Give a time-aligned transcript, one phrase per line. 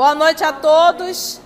[0.00, 1.38] Boa noite a todos.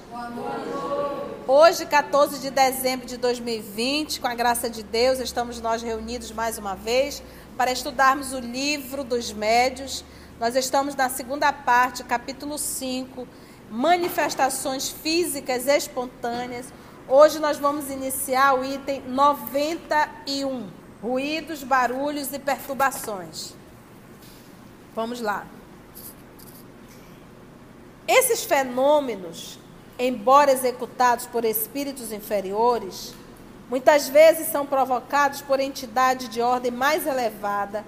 [1.44, 6.56] Hoje, 14 de dezembro de 2020, com a graça de Deus, estamos nós reunidos mais
[6.56, 7.20] uma vez
[7.56, 10.04] para estudarmos o livro dos médios.
[10.38, 13.26] Nós estamos na segunda parte, capítulo 5,
[13.68, 16.72] manifestações físicas espontâneas.
[17.08, 20.68] Hoje nós vamos iniciar o item 91,
[21.02, 23.52] ruídos, barulhos e perturbações.
[24.94, 25.44] Vamos lá.
[28.06, 29.58] Esses fenômenos,
[29.98, 33.14] embora executados por espíritos inferiores,
[33.70, 37.84] muitas vezes são provocados por entidades de ordem mais elevada,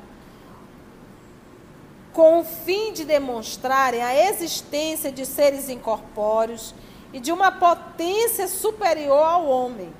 [2.15, 6.75] com o fim de demonstrarem a existência de seres incorpóreos
[7.13, 9.93] e de uma potência superior ao homem.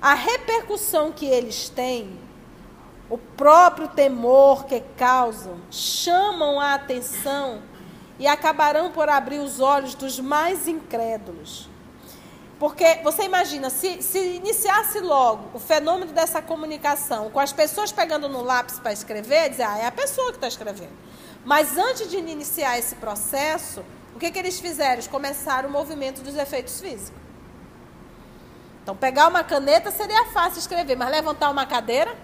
[0.00, 2.18] A repercussão que eles têm,
[3.10, 7.60] o próprio temor que causam, chamam a atenção
[8.18, 11.68] e acabarão por abrir os olhos dos mais incrédulos.
[12.58, 18.28] Porque você imagina, se, se iniciasse logo o fenômeno dessa comunicação, com as pessoas pegando
[18.28, 20.92] no lápis para escrever, dizer, ah, é a pessoa que está escrevendo.
[21.44, 24.94] Mas antes de iniciar esse processo, o que, que eles fizeram?
[24.94, 27.20] Eles começaram o movimento dos efeitos físicos.
[28.82, 32.16] Então, pegar uma caneta seria fácil escrever, mas levantar uma cadeira,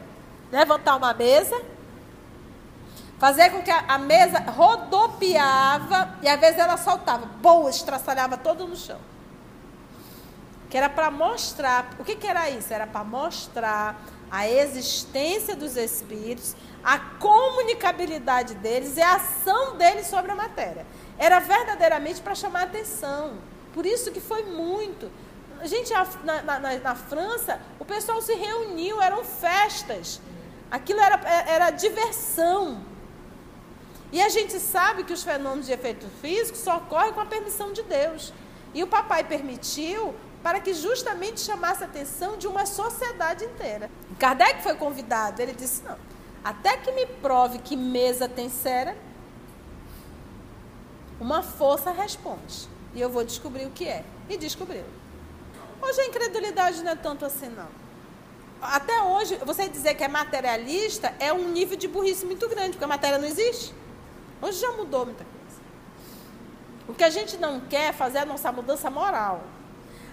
[0.51, 1.61] levantar uma mesa,
[3.19, 7.27] Fazer com que a, a mesa rodopiava e às vezes ela soltava.
[7.27, 8.99] Boa, estraçalhava todo no chão.
[10.69, 11.91] Que era para mostrar.
[11.99, 12.73] O que, que era isso?
[12.73, 20.33] Era para mostrar a existência dos espíritos, a comunicabilidade deles e a ação deles sobre
[20.33, 20.85] a matéria.
[21.17, 23.39] Era verdadeiramente para chamar atenção.
[23.73, 25.11] Por isso que foi muito.
[25.63, 25.93] Gente,
[26.25, 30.21] na, na, na, França, o pessoal se reuniu, eram festas.
[30.71, 31.17] Aquilo era,
[31.49, 32.83] era diversão.
[34.15, 37.73] E a gente sabe que os fenômenos de efeito físico só ocorrem com a permissão
[37.73, 38.33] de Deus.
[38.73, 43.91] E o papai permitiu para que justamente chamasse a atenção de uma sociedade inteira.
[44.17, 45.99] Kardec foi convidado, ele disse: não,
[46.45, 48.97] até que me prove que mesa tem cera,
[51.21, 52.69] uma força responde.
[52.95, 54.05] E eu vou descobrir o que é.
[54.29, 54.85] E descobriu.
[55.83, 57.69] Hoje a incredulidade não é tanto assim, não.
[58.63, 62.85] Até hoje, você dizer que é materialista é um nível de burrice muito grande, porque
[62.85, 63.75] a matéria não existe.
[64.45, 65.61] Hoje já mudou muita coisa.
[66.87, 69.41] O que a gente não quer fazer é a nossa mudança moral.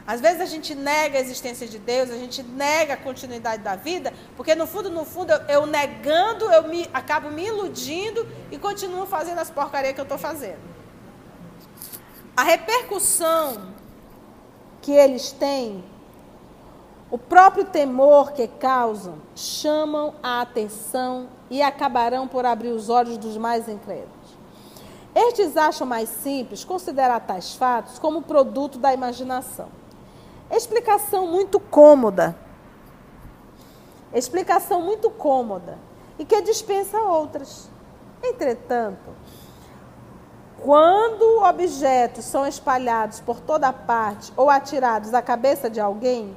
[0.08, 3.75] Às vezes a gente nega a existência de Deus, a gente nega a continuidade da
[3.75, 8.58] vida, porque no fundo, no fundo, eu, eu negando, eu me, acabo me iludindo e
[8.58, 10.62] continuo fazendo as porcarias que eu estou fazendo.
[12.36, 13.74] A repercussão
[14.81, 15.84] que eles têm,
[17.12, 23.36] o próprio temor que causam, chamam a atenção e acabarão por abrir os olhos dos
[23.36, 24.21] mais incrédulos.
[25.14, 29.68] Estes acham mais simples considerar tais fatos como produto da imaginação.
[30.50, 32.36] Explicação muito cômoda.
[34.14, 35.78] Explicação muito cômoda
[36.18, 37.70] e que dispensa outras.
[38.24, 39.10] Entretanto,
[40.62, 46.36] quando objetos são espalhados por toda parte ou atirados à cabeça de alguém,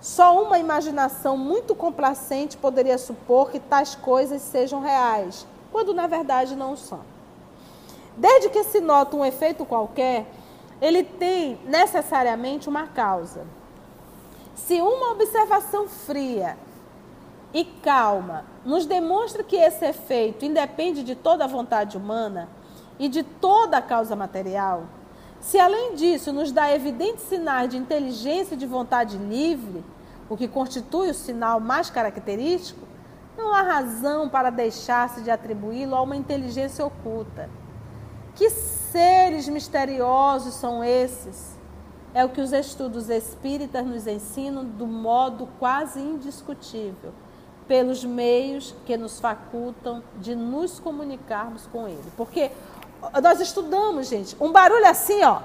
[0.00, 6.56] só uma imaginação muito complacente poderia supor que tais coisas sejam reais, quando na verdade
[6.56, 7.11] não são.
[8.16, 10.26] Desde que se nota um efeito qualquer,
[10.80, 13.46] ele tem necessariamente uma causa.
[14.54, 16.56] Se uma observação fria
[17.54, 22.48] e calma nos demonstra que esse efeito independe de toda a vontade humana
[22.98, 24.84] e de toda a causa material,
[25.40, 29.82] se além disso nos dá evidentes sinais de inteligência e de vontade livre,
[30.28, 32.86] o que constitui o sinal mais característico,
[33.36, 37.48] não há razão para deixar-se de atribuí-lo a uma inteligência oculta
[38.42, 41.56] que seres misteriosos são esses?
[42.12, 47.12] É o que os estudos espíritas nos ensinam do modo quase indiscutível,
[47.68, 52.02] pelos meios que nos facultam de nos comunicarmos com ele.
[52.16, 52.50] Porque
[53.22, 55.38] nós estudamos, gente, um barulho assim, ó.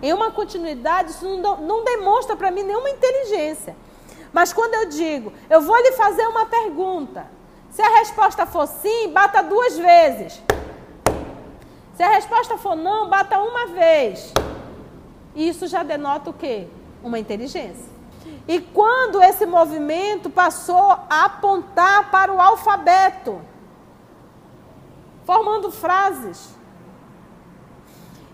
[0.00, 3.74] Em uma continuidade, isso não, não demonstra para mim nenhuma inteligência.
[4.32, 7.37] Mas quando eu digo, eu vou lhe fazer uma pergunta,
[7.78, 10.42] se a resposta for sim, bata duas vezes.
[11.94, 14.34] Se a resposta for não, bata uma vez.
[15.32, 16.66] Isso já denota o quê?
[17.04, 17.88] Uma inteligência.
[18.48, 23.40] E quando esse movimento passou a apontar para o alfabeto,
[25.24, 26.52] formando frases.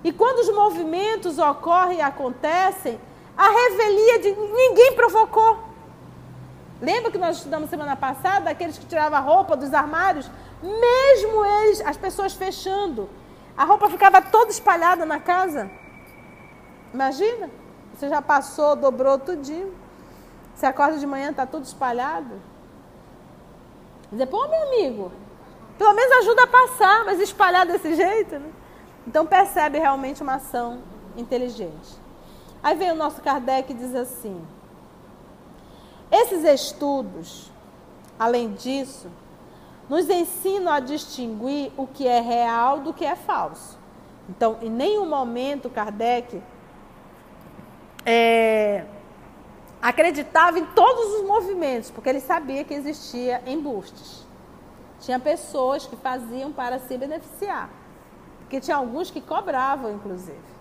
[0.02, 2.98] E quando os movimentos ocorrem e acontecem,
[3.36, 5.73] a revelia de ninguém provocou.
[6.84, 10.30] Lembra que nós estudamos semana passada, aqueles que tiravam a roupa dos armários?
[10.62, 13.08] Mesmo eles, as pessoas fechando,
[13.56, 15.70] a roupa ficava toda espalhada na casa.
[16.92, 17.48] Imagina,
[17.94, 19.74] você já passou, dobrou tudinho.
[20.54, 22.40] Você acorda de manhã, está tudo espalhado.
[24.12, 25.10] Dizer, pô, meu amigo,
[25.78, 28.50] pelo menos ajuda a passar, mas espalhar desse jeito, né?
[29.06, 30.82] Então percebe realmente uma ação
[31.16, 31.98] inteligente.
[32.62, 34.46] Aí vem o nosso Kardec e diz assim:
[36.10, 37.50] esses estudos,
[38.18, 39.08] além disso,
[39.88, 43.78] nos ensinam a distinguir o que é real do que é falso.
[44.28, 46.42] Então, em nenhum momento Kardec
[48.06, 48.84] é,
[49.80, 54.24] acreditava em todos os movimentos, porque ele sabia que existia embustes.
[55.00, 57.68] Tinha pessoas que faziam para se beneficiar,
[58.38, 60.54] porque tinha alguns que cobravam, inclusive.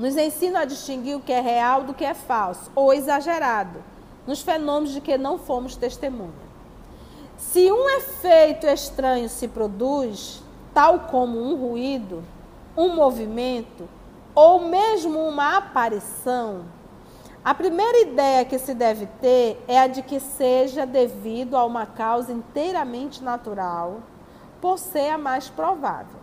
[0.00, 3.84] Nos ensina a distinguir o que é real do que é falso ou exagerado,
[4.26, 6.32] nos fenômenos de que não fomos testemunha.
[7.36, 10.42] Se um efeito estranho se produz,
[10.72, 12.24] tal como um ruído,
[12.74, 13.86] um movimento
[14.34, 16.62] ou mesmo uma aparição,
[17.44, 21.84] a primeira ideia que se deve ter é a de que seja devido a uma
[21.84, 24.00] causa inteiramente natural,
[24.62, 26.19] por ser a mais provável.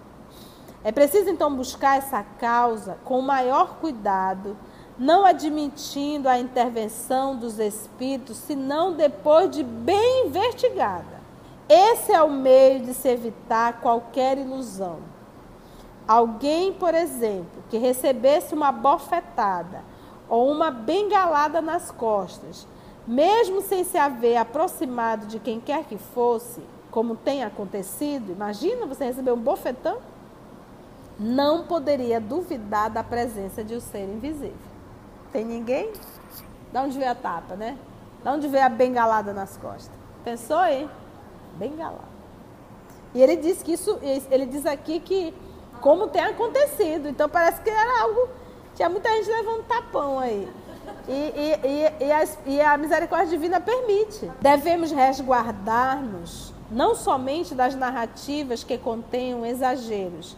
[0.87, 4.55] É preciso então buscar essa causa com maior cuidado,
[4.97, 11.19] não admitindo a intervenção dos espíritos, senão depois de bem investigada.
[11.67, 14.99] Esse é o meio de se evitar qualquer ilusão.
[16.07, 19.83] Alguém, por exemplo, que recebesse uma bofetada
[20.29, 22.65] ou uma bengalada nas costas,
[23.05, 29.03] mesmo sem se haver aproximado de quem quer que fosse, como tem acontecido, imagina você
[29.03, 29.97] receber um bofetão
[31.19, 34.53] não poderia duvidar da presença de um ser invisível.
[35.31, 35.91] Tem ninguém?
[36.71, 37.77] Da onde veio a tapa, né?
[38.23, 39.91] Da onde veio a bengalada nas costas?
[40.23, 40.87] Pensou aí?
[41.55, 42.17] Bengalada.
[43.13, 43.97] E ele diz que isso,
[44.29, 45.33] ele diz aqui que
[45.81, 47.07] como tem acontecido.
[47.07, 48.29] Então parece que era algo.
[48.75, 50.47] Tinha muita gente levando tapão aí.
[51.07, 54.29] E, e, e, e, a, e a misericórdia divina permite.
[54.41, 60.35] Devemos resguardar-nos não somente das narrativas que contenham exageros,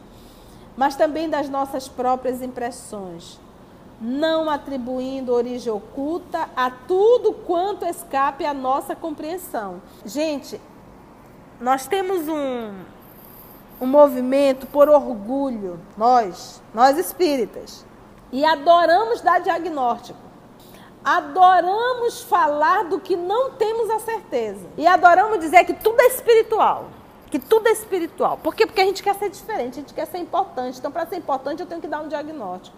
[0.80, 3.38] mas também das nossas próprias impressões,
[4.00, 9.82] não atribuindo origem oculta a tudo quanto escape à nossa compreensão.
[10.06, 10.62] Gente,
[11.60, 12.72] nós temos um,
[13.82, 17.86] um movimento por orgulho, nós, nós espíritas,
[18.32, 20.18] e adoramos dar diagnóstico.
[21.04, 24.66] Adoramos falar do que não temos a certeza.
[24.78, 26.86] E adoramos dizer que tudo é espiritual
[27.30, 28.38] que tudo é espiritual.
[28.38, 28.66] Por quê?
[28.66, 30.80] Porque a gente quer ser diferente, a gente quer ser importante.
[30.80, 32.76] Então, para ser importante, eu tenho que dar um diagnóstico.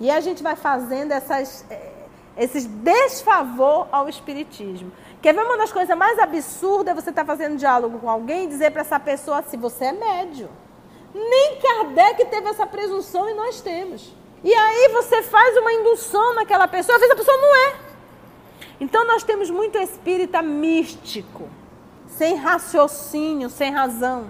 [0.00, 1.92] E a gente vai fazendo essas, eh,
[2.36, 4.90] esses desfavor ao espiritismo.
[5.20, 6.94] Quer ver uma das coisas mais absurdas?
[6.94, 9.92] Você estar tá fazendo diálogo com alguém e dizer para essa pessoa assim: você é
[9.92, 10.48] médio.
[11.12, 14.14] Nem Kardec teve essa presunção e nós temos.
[14.42, 17.74] E aí você faz uma indução naquela pessoa, às vezes a pessoa não é.
[18.80, 21.46] Então nós temos muito espírita místico
[22.16, 24.26] sem raciocínio, sem razão.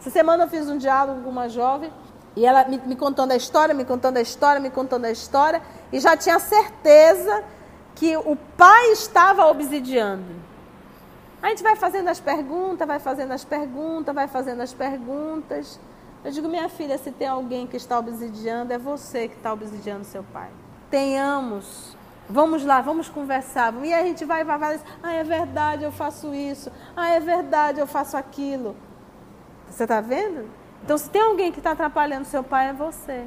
[0.00, 1.92] Essa semana eu fiz um diálogo com uma jovem
[2.34, 5.60] e ela me, me, contando a história, me contando a história, me contando a história,
[5.92, 7.44] e já tinha certeza
[7.94, 10.42] que o pai estava obsidiando.
[11.42, 15.78] A gente vai fazendo as perguntas, vai fazendo as perguntas, vai fazendo as perguntas.
[16.24, 20.04] Eu digo, minha filha, se tem alguém que está obsidiando, é você que está obsidiando
[20.04, 20.48] seu pai.
[20.88, 21.96] Tenhamos
[22.32, 23.74] Vamos lá, vamos conversar.
[23.84, 24.80] E a gente vai, vai, vai.
[25.02, 26.72] Ah, é verdade, eu faço isso.
[26.96, 28.74] Ah, é verdade, eu faço aquilo.
[29.68, 30.48] Você está vendo?
[30.82, 33.26] Então, se tem alguém que está atrapalhando seu pai, é você.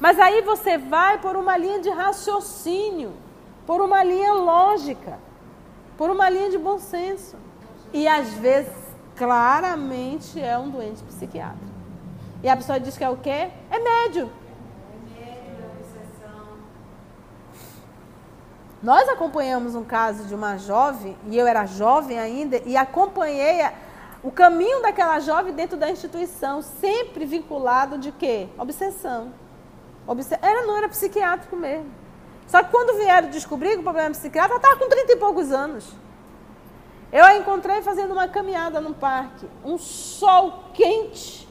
[0.00, 3.12] Mas aí você vai por uma linha de raciocínio,
[3.66, 5.18] por uma linha lógica,
[5.98, 7.36] por uma linha de bom senso.
[7.92, 8.72] E às vezes,
[9.14, 11.76] claramente, é um doente psiquiátrico.
[12.42, 13.50] E a pessoa diz que é o quê?
[13.70, 14.30] É médio.
[18.82, 23.72] Nós acompanhamos um caso de uma jovem, e eu era jovem ainda, e acompanhei a,
[24.22, 28.48] o caminho daquela jovem dentro da instituição, sempre vinculado de quê?
[28.58, 29.32] Obsessão.
[30.06, 31.90] Obse era, não era psiquiátrico mesmo.
[32.46, 35.50] Só que quando vieram descobrir que o problema psiquiátrico, ela estava com 30 e poucos
[35.50, 35.92] anos.
[37.10, 41.48] Eu a encontrei fazendo uma caminhada no parque, um sol quente,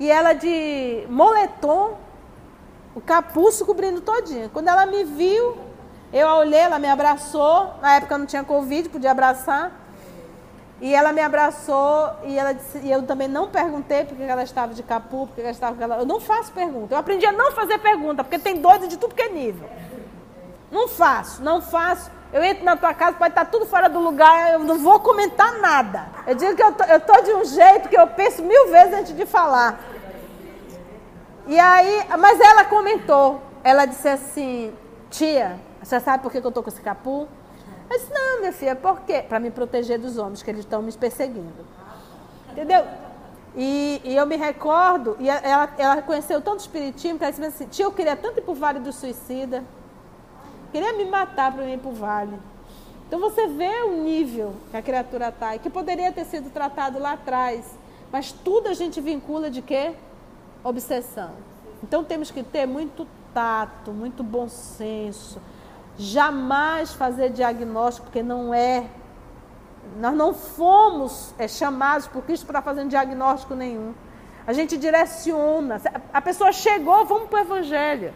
[0.00, 1.96] e ela de moletom,
[2.94, 4.50] o capuz cobrindo todinha.
[4.52, 5.67] Quando ela me viu,
[6.12, 7.74] eu a olhei, ela me abraçou.
[7.80, 9.72] Na época não tinha Covid, podia abraçar.
[10.80, 14.72] E ela me abraçou e, ela disse, e eu também não perguntei porque ela estava
[14.72, 15.96] de capu, porque ela estava.
[15.96, 16.94] Eu não faço pergunta.
[16.94, 19.68] Eu aprendi a não fazer pergunta, porque tem doido de tudo que é nível.
[20.70, 22.10] Não faço, não faço.
[22.32, 25.58] Eu entro na tua casa, pode estar tudo fora do lugar, eu não vou comentar
[25.58, 26.06] nada.
[26.26, 28.94] Eu digo que eu tô, eu tô de um jeito que eu penso mil vezes
[28.94, 29.80] antes de falar.
[31.46, 34.74] E aí, mas ela comentou, ela disse assim,
[35.10, 37.28] tia, você sabe por que eu estou com esse capu?
[37.90, 39.22] Eu disse, não, minha filha, por quê?
[39.26, 41.64] Para me proteger dos homens, que eles estão me perseguindo.
[42.50, 42.84] Entendeu?
[43.56, 47.66] E, e, eu me recordo, e ela, ela conheceu tanto espiritismo, que ela disse assim,
[47.66, 49.64] tia, eu queria tanto ir para o Vale do Suicida.
[50.70, 52.38] Queria me matar para ir para o Vale.
[53.06, 56.98] Então você vê o nível que a criatura está, e que poderia ter sido tratado
[56.98, 57.64] lá atrás.
[58.12, 59.94] Mas tudo a gente vincula de quê?
[60.62, 61.30] Obsessão.
[61.82, 65.40] Então temos que ter muito tato, muito bom senso.
[65.98, 68.86] Jamais fazer diagnóstico, porque não é.
[69.98, 73.92] Nós não fomos é, chamados por Cristo para fazer um diagnóstico nenhum.
[74.46, 75.80] A gente direciona.
[76.12, 78.14] A pessoa chegou, vamos para o Evangelho.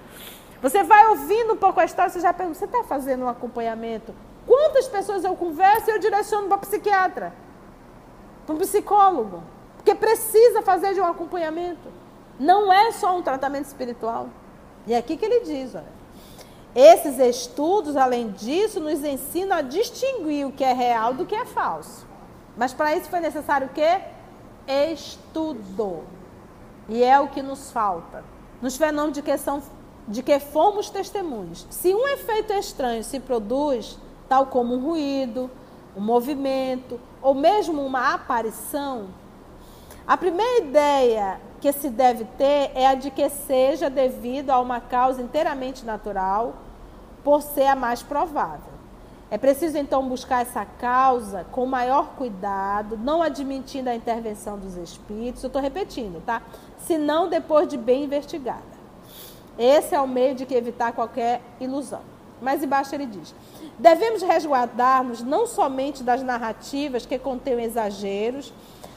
[0.63, 4.15] Você vai ouvindo um pouco a história, você já pergunta, você está fazendo um acompanhamento?
[4.47, 7.35] Quantas pessoas eu converso e eu direciono para psiquiatra?
[8.47, 9.43] Para um psicólogo?
[9.77, 11.91] Porque precisa fazer de um acompanhamento.
[12.39, 14.29] Não é só um tratamento espiritual.
[14.87, 16.02] E é aqui que ele diz, olha.
[16.75, 21.45] Esses estudos, além disso, nos ensinam a distinguir o que é real do que é
[21.45, 22.07] falso.
[22.57, 24.01] Mas para isso foi necessário o quê?
[24.67, 26.05] Estudo.
[26.89, 28.25] E é o que nos falta.
[28.61, 29.63] Nos fenômenos de que, são,
[30.09, 31.67] de que fomos testemunhos.
[31.71, 33.99] Se um efeito estranho se produz,
[34.29, 35.51] tal como um ruído,
[35.95, 39.09] um movimento, ou mesmo uma aparição,
[40.07, 44.81] a primeira ideia que se deve ter é a de que seja devido a uma
[44.81, 46.55] causa inteiramente natural,
[47.23, 48.73] por ser a mais provável.
[49.31, 55.45] É preciso então buscar essa causa com maior cuidado, não admitindo a intervenção dos espíritos,
[55.45, 56.43] eu estou repetindo, tá?
[56.79, 58.73] Senão depois de bem investigada.
[59.57, 62.01] Esse é o meio de que evitar qualquer ilusão.
[62.43, 63.33] Mais embaixo ele diz:
[63.79, 68.53] devemos resguardar-nos não somente das narrativas que contêm exageros,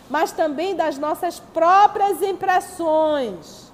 [0.10, 3.72] mas também das nossas próprias impressões,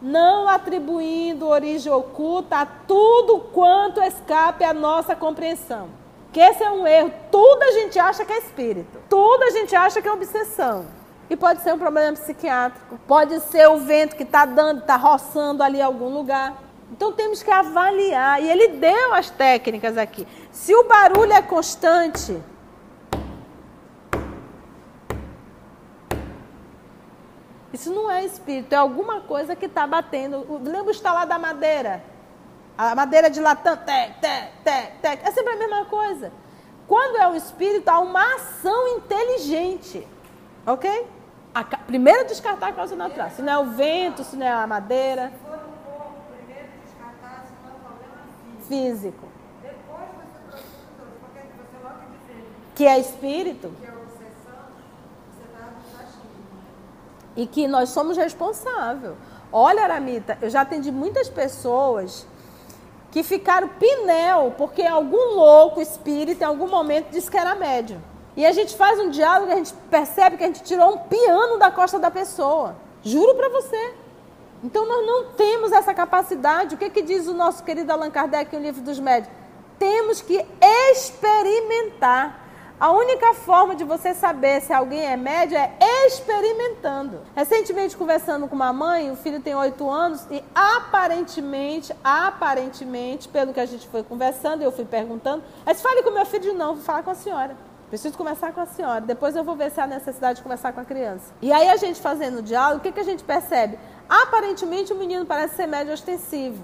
[0.00, 5.88] não atribuindo origem oculta a tudo quanto escape à nossa compreensão.
[6.32, 7.12] Que esse é um erro.
[7.30, 8.98] Tudo a gente acha que é espírito.
[9.08, 10.86] Tudo a gente acha que é obsessão.
[11.28, 12.98] E pode ser um problema psiquiátrico.
[13.06, 16.54] Pode ser o vento que está dando, está roçando ali em algum lugar.
[16.92, 18.42] Então temos que avaliar.
[18.42, 20.26] E ele deu as técnicas aqui.
[20.52, 22.40] Se o barulho é constante,
[27.80, 30.44] Isso não é espírito, é alguma coisa que está batendo.
[30.62, 32.04] Lembra o estalar da madeira?
[32.76, 35.26] A madeira de latão, tec, tec, tec, tec.
[35.26, 36.30] É sempre a mesma coisa.
[36.86, 40.06] Quando é o espírito, há uma ação inteligente.
[40.66, 41.06] Ok?
[41.54, 43.30] A, primeiro descartar a causa natural.
[43.30, 45.32] Se não é o vento, se não é a madeira.
[45.32, 48.18] Se for o corpo, primeiro descartar, se não é o problema
[48.68, 48.68] físico.
[48.68, 49.28] Físico.
[49.62, 52.44] Depois você procura porque você logo dizer.
[52.74, 53.72] Que é espírito.
[53.80, 53.99] Que é
[57.40, 59.14] e que nós somos responsáveis.
[59.50, 62.26] Olha, Aramita, eu já atendi muitas pessoas
[63.10, 67.98] que ficaram pinel porque algum louco espírito em algum momento disse que era médium.
[68.36, 71.58] E a gente faz um diálogo a gente percebe que a gente tirou um piano
[71.58, 72.76] da costa da pessoa.
[73.02, 73.94] Juro para você.
[74.62, 76.74] Então nós não temos essa capacidade.
[76.74, 79.32] O que, que diz o nosso querido Allan Kardec no livro dos médios?
[79.78, 80.44] Temos que
[80.90, 82.39] experimentar.
[82.80, 85.70] A única forma de você saber se alguém é médio é
[86.06, 87.20] experimentando.
[87.36, 93.60] Recentemente, conversando com uma mãe, o filho tem oito anos e aparentemente, aparentemente, pelo que
[93.60, 96.82] a gente foi conversando, eu fui perguntando, disse, fale com meu filho de novo, vou
[96.82, 97.54] falar com a senhora.
[97.90, 99.02] Preciso conversar com a senhora.
[99.02, 101.34] Depois eu vou ver se há necessidade de conversar com a criança.
[101.42, 103.78] E aí a gente fazendo o diálogo, o que, que a gente percebe?
[104.10, 106.60] Aparentemente o menino parece ser médio ostensivo.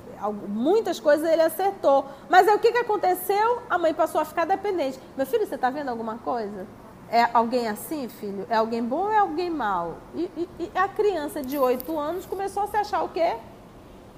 [0.49, 2.05] Muitas coisas ele acertou.
[2.29, 3.63] Mas aí o que, que aconteceu?
[3.71, 4.99] A mãe passou a ficar dependente.
[5.17, 6.67] Meu filho, você está vendo alguma coisa?
[7.09, 8.45] É alguém assim, filho?
[8.51, 9.99] É alguém bom ou é alguém mau?
[10.13, 13.37] E, e, e a criança de 8 anos começou a se achar o quê?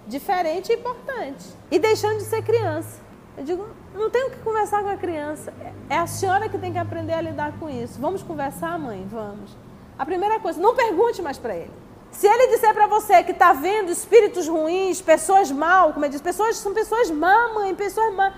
[0.07, 1.45] Diferente e importante.
[1.71, 2.99] E deixando de ser criança.
[3.37, 5.53] Eu digo, não tenho que conversar com a criança.
[5.91, 8.01] É a senhora que tem que aprender a lidar com isso.
[8.01, 9.07] Vamos conversar, mãe?
[9.11, 9.55] Vamos.
[9.99, 11.88] A primeira coisa, não pergunte mais para ele.
[12.11, 16.21] Se ele disser para você que está vendo espíritos ruins, pessoas mal, como ele diz,
[16.21, 18.33] pessoas são pessoas má, mãe, pessoas má.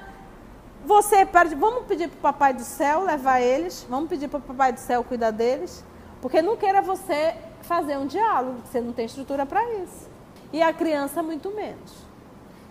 [0.84, 4.42] Você perde, vamos pedir para o papai do céu levar eles, vamos pedir para o
[4.42, 5.84] papai do céu cuidar deles,
[6.20, 10.08] porque não queira você fazer um diálogo, você não tem estrutura para isso.
[10.52, 12.10] E a criança muito menos.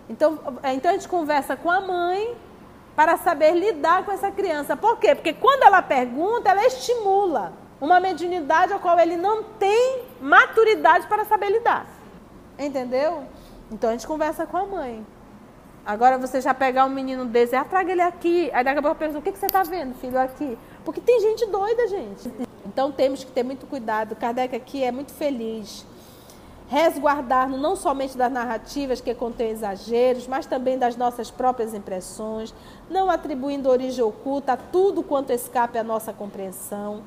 [0.08, 2.36] Então, é, então a gente conversa com a mãe
[2.96, 4.76] para saber lidar com essa criança.
[4.76, 5.14] Por quê?
[5.14, 11.24] Porque quando ela pergunta, ela estimula uma mediunidade a qual ele não tem maturidade para
[11.24, 11.86] saber lidar.
[12.58, 13.24] Entendeu?
[13.70, 15.06] Então a gente conversa com a mãe.
[15.84, 18.50] Agora você já pegar um menino desse, ah, traga ele aqui.
[18.52, 20.58] Aí daqui a pouco a pessoa, o que, que você está vendo, filho, aqui?
[20.84, 22.30] Porque tem gente doida, gente.
[22.66, 24.14] Então temos que ter muito cuidado.
[24.14, 25.86] Kardec aqui é muito feliz.
[26.68, 32.54] Resguardar-nos não somente das narrativas que contêm exageros, mas também das nossas próprias impressões,
[32.88, 37.02] não atribuindo origem oculta a tudo quanto escape à nossa compreensão.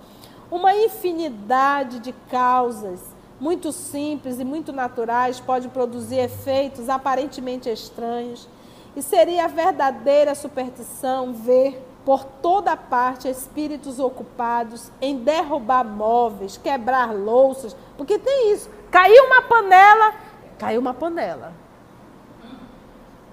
[0.53, 3.00] Uma infinidade de causas
[3.39, 8.48] muito simples e muito naturais pode produzir efeitos aparentemente estranhos
[8.95, 17.75] e seria verdadeira superstição ver por toda parte espíritos ocupados em derrubar móveis, quebrar louças,
[17.98, 18.69] porque tem isso.
[18.91, 20.13] Caiu uma panela,
[20.60, 21.51] caiu uma panela.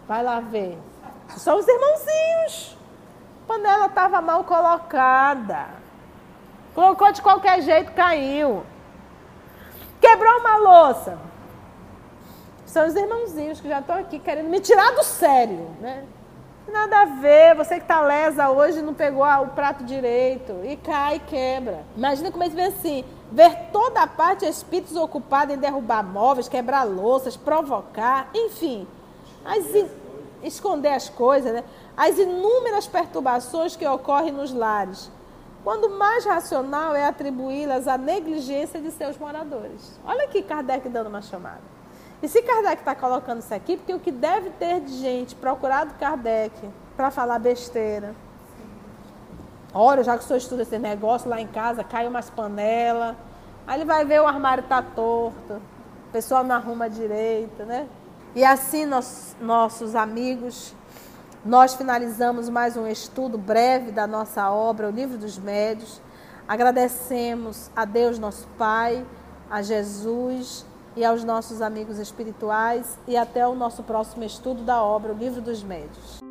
[0.09, 0.79] Vai lá ver.
[1.37, 2.79] São os irmãozinhos.
[3.45, 5.80] A panela estava mal colocada.
[6.75, 8.65] Colocou de qualquer jeito, caiu.
[10.01, 11.19] Quebrou uma louça.
[12.65, 16.05] São os irmãozinhos que já estão aqui querendo me tirar do sério, né?
[16.71, 21.17] Nada a ver, você que está lesa hoje não pegou o prato direito e cai
[21.17, 21.85] e quebra.
[21.97, 26.85] Imagina como eles vê assim, ver toda a parte espíritos ocupados em derrubar móveis, quebrar
[26.85, 28.87] louças, provocar, enfim,
[29.45, 29.65] as,
[30.45, 31.65] esconder as coisas, né?
[31.97, 35.11] as inúmeras perturbações que ocorrem nos lares.
[35.63, 40.01] Quando mais racional é atribuí-las à negligência de seus moradores.
[40.05, 41.61] Olha aqui Kardec dando uma chamada.
[42.23, 45.95] E se Kardec está colocando isso aqui, porque o que deve ter de gente procurado
[45.99, 46.55] Kardec
[46.97, 48.15] para falar besteira.
[49.73, 53.17] Olha, já que o senhor estuda esse negócio lá em casa, cai umas panelas.
[53.67, 55.55] Aí ele vai ver o armário tá torto,
[56.09, 57.87] o pessoal não arruma direito, né?
[58.35, 58.87] E assim,
[59.41, 60.75] nossos amigos,
[61.45, 66.01] nós finalizamos mais um estudo breve da nossa obra, o Livro dos Médios.
[66.47, 69.07] Agradecemos a Deus, nosso Pai,
[69.51, 75.13] a Jesus e aos nossos amigos espirituais e até o nosso próximo estudo da obra,
[75.13, 76.30] o Livro dos Médios.